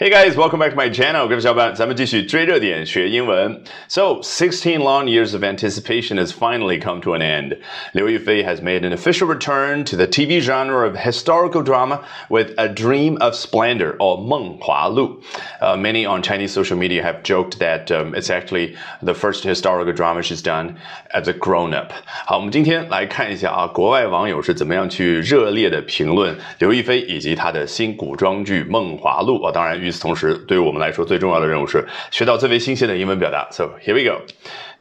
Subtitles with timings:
[0.00, 1.26] Hey guys, welcome back to my channel.
[1.26, 3.62] 各位小伙伴，咱们继续追热点学英文。
[3.88, 7.56] So, 16 long years of anticipation has finally come to an end.
[7.94, 12.52] Liu Yufei has made an official return to the TV genre of historical drama with
[12.58, 15.22] A Dream of Splendor, or 梦华录.
[15.62, 19.94] Uh, many on Chinese social media have joked that um, it's actually the first historical
[19.94, 20.76] drama she's done
[21.14, 21.92] as a grown-up.
[22.26, 29.50] 好，我们今天来看一下啊，国外网友是怎么样去热烈的评论刘亦菲以及她的新古装剧《梦华录》啊。
[29.50, 33.47] 当然，与 此同时，对于我们来说最重要的任务是学到最为新鲜的英文表达。
[33.51, 34.21] So here we go.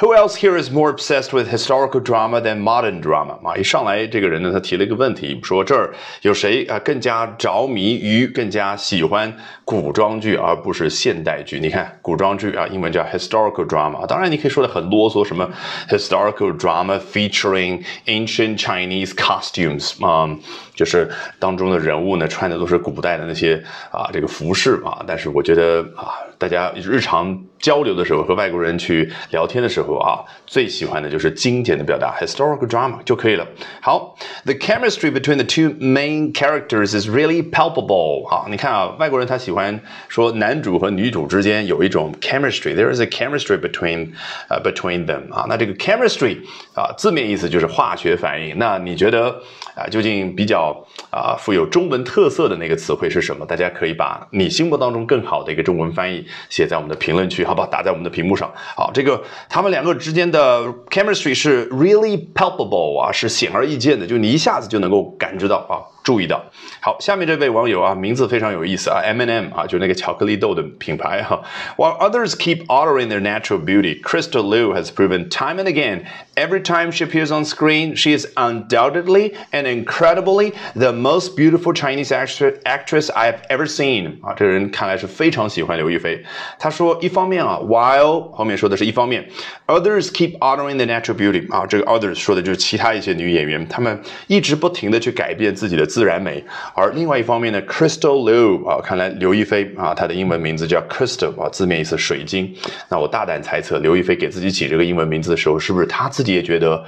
[0.00, 3.32] Who else here is more obsessed with historical drama than modern drama？
[3.44, 11.58] 啊，一上来这个人呢，他提了一个问题，说这儿有谁啊更加着迷于、更加喜欢古装剧而不是现代剧？
[11.58, 14.06] 你看古装剧啊，英文叫 historical drama。
[14.06, 15.50] 当然，你可以说的很啰嗦，什么
[15.88, 20.30] historical drama featuring ancient Chinese costumes 啊，
[20.76, 24.97] 就是当中的人物呢穿的都是古代的那些啊这个服饰啊。
[25.06, 29.98] 但是我觉得啊，大家日常交流的时候和外国人去聊天的时候。
[29.98, 33.46] 啊，最喜欢的就是经典的表达 historical drama 就可以了。
[33.82, 38.26] 好，the chemistry between the two main characters is really palpable。
[38.28, 44.10] 好，你看啊，外国人他喜欢说男主和女主之间有一种 chemistry，there is a chemistry between
[44.48, 45.44] 呃 between them 啊。
[45.48, 46.38] 那这个 chemistry
[46.74, 48.56] 啊，字面意思就是化学反应。
[48.58, 49.28] 那你觉得
[49.74, 50.74] 啊，究竟比较
[51.10, 53.44] 啊富有中文特色的那个词汇是什么？
[53.44, 57.68] 大家可以把你心目当当中更好的一个中文翻译写在我们的评论区，好不好？
[57.68, 58.50] 打在我们的屏幕上。
[58.74, 59.68] 好，这个他们。
[59.68, 65.76] 两个之间的 chemistry 是 really palpable 啊，是显而易见的，就你一下子就能够感知到啊。
[66.07, 66.43] 注意到，
[66.81, 71.41] 好，下面这位网友啊，名字非常有意思啊，M&M 啊，就那个巧克力豆的品牌哈。
[71.77, 76.03] While others keep honoring their natural beauty, Crystal Liu has proven time and again,
[76.35, 82.11] every time she appears on screen, she is undoubtedly and incredibly the most beautiful Chinese
[82.11, 84.19] actress I have ever seen。
[84.21, 86.21] 啊，这个人看来是非常喜欢刘亦菲。
[86.59, 89.25] 他说，一方面啊，while 后面说的是一方面，
[89.67, 96.08] others keep honoring the natural beauty 啊，这个 others 说的就是其他一些女演员，她们一直不停的去改变自己的 自。
[96.08, 96.42] 然美，
[96.74, 102.56] 而另外一方面呢，Crystal Liu 啊，看来刘亦菲啊，她的英文名字叫 Crystal 啊，字面意思水晶。
[102.88, 106.82] 那我大胆猜测，刘亦菲给自己起这个英文名字的时候，是不是她自己也觉得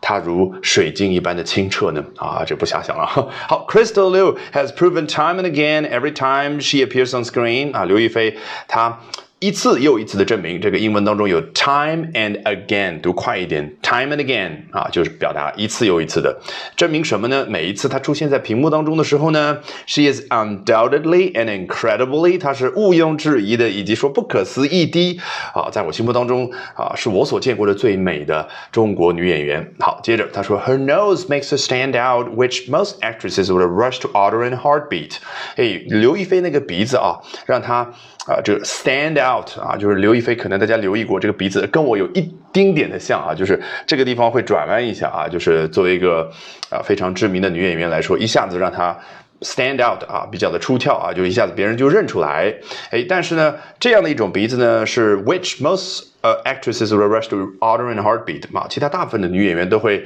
[0.00, 2.04] 她如水晶一般的清澈呢？
[2.16, 3.06] 啊，这不瞎想了。
[3.48, 8.36] 好，Crystal Liu has proven time and again every time she appears on screen 啊，刘亦菲
[8.66, 8.98] 她。
[9.44, 16.34] 一次又一次的证明，这个英文当中有 time and again，读快一点，time and again 啊，就是表达一次又一次的
[16.74, 17.44] 证明什么呢？
[17.46, 25.20] 每一次它出现在屏幕当中的时候呢，she is undoubtedly and incredibly，她是毋庸置疑的，以及说不可思议的
[25.52, 29.74] 啊，在我心目当中啊，是我所见过的最美的中国女演员。
[29.78, 35.16] 好，接着他说，her nose makes her stand out，which most actresses would rush to order in heartbeat。
[35.56, 37.92] 哎，刘亦菲那个鼻子啊，让她
[38.26, 39.58] 啊，这个 stand out。
[39.58, 46.30] 啊，就是刘亦菲，可能大家留意过这个鼻子跟我有一丁点的像啊，就是这个地方会转弯一下啊，就是作为一个
[46.70, 48.96] 啊非常知名的女演员来说，一下子让她
[49.44, 52.52] stand out 啊，比较的出挑啊，就一下子别人就认出来。
[52.90, 60.04] 哎，但是呢，这样的一种鼻子呢，是 which most 呃 actresses will rush to utter in heartbeat 嘛，其他大部分的女演员都会。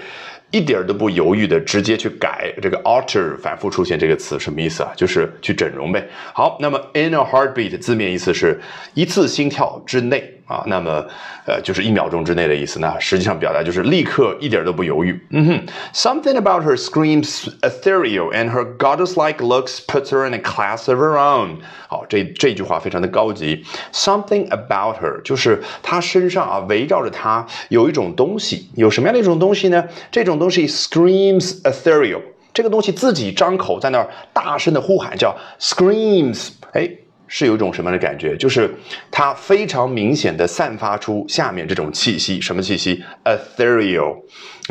[0.51, 4.91] 一点都不犹豫的直接去改这个 alter，反复出现这个词什么意思啊？
[4.97, 6.09] 就是去整容呗。
[6.33, 8.59] 好，那么 in a heartbeat 字面意思是
[8.95, 10.38] 一次心跳之内。
[10.49, 11.07] 啊，那么，
[11.47, 12.95] 呃，就是一秒钟之内的意思呢。
[12.99, 15.21] 实际上表达就是立刻，一点都不犹豫。
[15.29, 21.19] 嗯哼，Something about her screams ethereal, and her goddess-like looks puts her in a class of her
[21.19, 21.57] own。
[21.87, 23.63] 好，这这句话非常的高级。
[23.93, 29.85] Something about her 就是她身上啊，围绕着她有一种东西，有什么样的一种东西呢？
[30.11, 32.23] 这种东西 screams ethereal，
[32.55, 36.53] 这个东西自己张口在那儿大声的呼喊，叫 screams。
[36.73, 36.91] 哎。
[37.29, 38.37] 是有一种什么样的感觉？
[38.37, 38.69] 就是
[39.11, 44.17] 它非常明显的散发出下面这种气息，什么气息？Ethereal，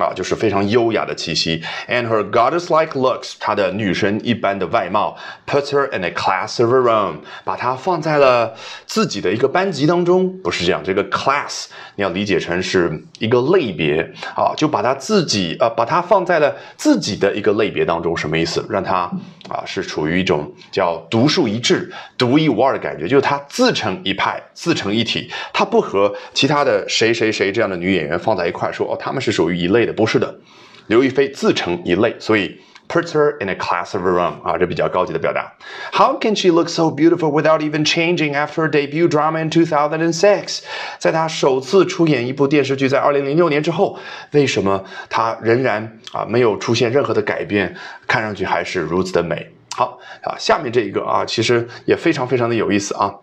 [0.02, 1.64] 啊，就是非常优雅的气息。
[1.88, 5.16] And her goddess-like looks，她的女神一般的外貌
[5.46, 8.56] ，puts her in a class of her own，把她放在了
[8.88, 10.36] 自己的一个班级当中。
[10.42, 14.02] 不是这样，这个 class 你要理解成是一个类别
[14.36, 18.18] 啊，就把她自己呃，把她放在了自己的一个类别当中。
[18.18, 18.66] 什么意思？
[18.68, 19.10] 让她
[19.48, 22.48] 啊是处于一种叫独树一帜、独一。
[22.48, 30.40] 无二的感觉，就是她自成一派，自成一体，她不和其他的谁谁谁这样的女演员放在一块说哦，她们是属于一类的，不是的，
[30.86, 35.52] 刘亦菲自成一类，所以 puts her in a class of her own 啊，这比较高级的表达。
[35.92, 40.62] How can she look so beautiful without even changing after debut drama in 2006？
[41.00, 43.98] 在她首次出演一部电视剧在二零零六年之后，
[44.32, 47.76] 为什么她仍然啊没有出现任何的改变，
[48.08, 49.52] 看上去还是如此的美？
[49.76, 53.14] 好啊，下面这一个啊，其实也非常非常的有意思啊。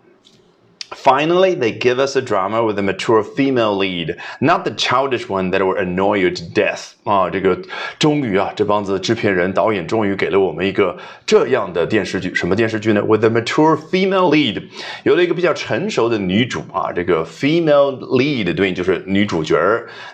[1.05, 5.51] Finally, they give us a drama with a mature female lead, not the childish one
[5.51, 6.93] that will annoy you to death.
[7.03, 7.55] 啊，这个
[7.99, 12.33] 终于啊，这帮子制片人、导演终于给了我们一个这样的电视剧。
[12.33, 14.63] 什么电视剧呢？With a mature female lead，
[15.03, 16.91] 有了一个比较成熟的女主啊。
[16.91, 19.55] 这个 female lead 对应就是女主角。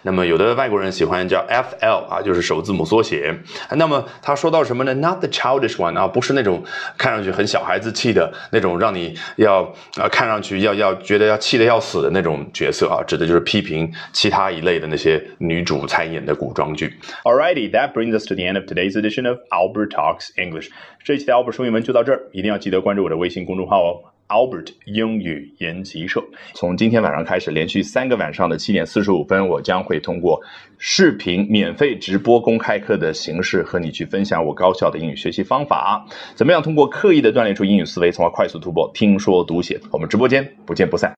[0.02, 3.34] 那么有的外国人喜欢叫 FL 啊，就是首字母缩写。
[3.78, 6.62] 那么他说到什么呢？Not the childish one 啊，不是那种
[6.98, 9.64] 看上去很小孩子气的那种，让你要
[9.96, 16.94] 啊看上去要要觉得要气得要死的那种角色啊，指的就是批评其他一类的那些女主参演的古装剧。
[17.24, 20.69] Alrighty, that brings us to the end of today's edition of Albert Talks English。
[21.04, 24.04] 这一期的 Albert 说英文就到这儿，一定要记得关注我的微信公众号哦。
[24.31, 26.24] Albert 英语研习社，
[26.54, 30.42] 从今天晚上开始，连续三个晚上的七点四十五分，我将会通过
[30.78, 36.06] 视频免费直播公开课的形式和你去分享我高效的英语学习方法。
[36.33, 39.78] 怎么样通过刻意的锻炼出英语思维，从而快速突破听说读写？
[39.92, 41.13] 我们直播间不见不散。